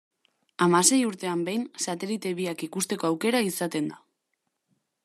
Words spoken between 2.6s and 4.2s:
ikusteko aukera izaten da.